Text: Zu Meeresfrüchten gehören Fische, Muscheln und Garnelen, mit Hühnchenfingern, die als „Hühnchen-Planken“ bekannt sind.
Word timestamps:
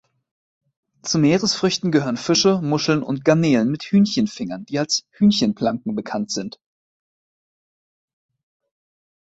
Zu 1.03 1.19
Meeresfrüchten 1.19 1.91
gehören 1.91 2.17
Fische, 2.17 2.59
Muscheln 2.59 3.03
und 3.03 3.23
Garnelen, 3.23 3.69
mit 3.69 3.83
Hühnchenfingern, 3.83 4.65
die 4.65 4.79
als 4.79 5.05
„Hühnchen-Planken“ 5.11 5.93
bekannt 5.95 6.31
sind. 6.31 6.59